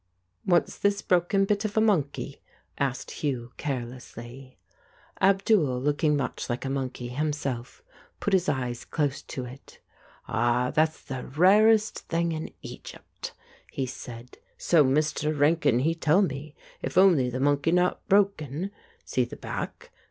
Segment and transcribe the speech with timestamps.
[0.51, 2.41] "What's this broken bit of a monkey?"
[2.79, 4.57] asked Hugh carelessly.
[5.21, 7.83] Abdul, looking much like a monkey himself,
[8.19, 9.79] put his eyes close to it.
[10.27, 13.33] "Ah, that's the rarest thing in Egypt,"
[13.71, 15.37] he said, "so Mr.
[15.37, 18.71] Rankin he tell me, if only the monkey not broken.
[19.05, 19.91] See the back?